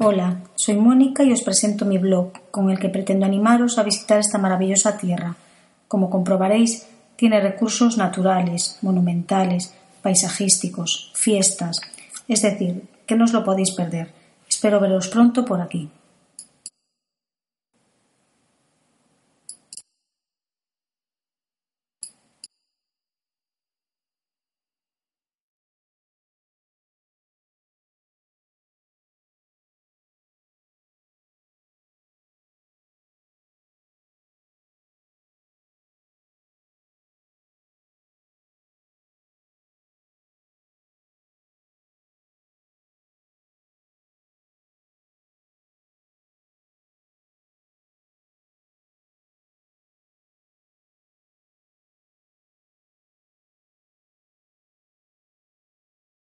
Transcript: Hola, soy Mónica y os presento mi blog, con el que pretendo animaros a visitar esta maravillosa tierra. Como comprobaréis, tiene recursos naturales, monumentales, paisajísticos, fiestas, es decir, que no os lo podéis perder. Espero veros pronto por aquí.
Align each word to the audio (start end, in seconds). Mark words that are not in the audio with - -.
Hola, 0.00 0.44
soy 0.54 0.76
Mónica 0.76 1.24
y 1.24 1.32
os 1.32 1.42
presento 1.42 1.84
mi 1.84 1.98
blog, 1.98 2.30
con 2.52 2.70
el 2.70 2.78
que 2.78 2.88
pretendo 2.88 3.26
animaros 3.26 3.78
a 3.78 3.82
visitar 3.82 4.20
esta 4.20 4.38
maravillosa 4.38 4.96
tierra. 4.96 5.34
Como 5.88 6.08
comprobaréis, 6.08 6.86
tiene 7.16 7.40
recursos 7.40 7.98
naturales, 7.98 8.78
monumentales, 8.80 9.74
paisajísticos, 10.00 11.10
fiestas, 11.16 11.80
es 12.28 12.42
decir, 12.42 12.84
que 13.06 13.16
no 13.16 13.24
os 13.24 13.32
lo 13.32 13.42
podéis 13.42 13.74
perder. 13.74 14.12
Espero 14.48 14.78
veros 14.78 15.08
pronto 15.08 15.44
por 15.44 15.60
aquí. 15.60 15.90